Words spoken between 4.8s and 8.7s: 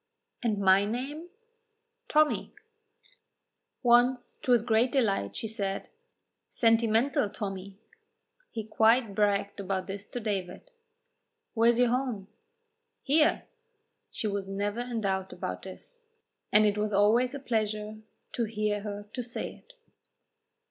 delight, she said, "Sentimental Tommy." He